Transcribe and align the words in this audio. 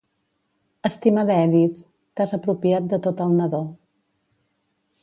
Estimada 0.89 1.35
Edith, 1.49 1.83
t'has 2.21 2.35
apropiat 2.39 2.89
de 2.95 3.01
tot 3.09 3.23
el 3.29 3.39
nadó. 3.43 3.63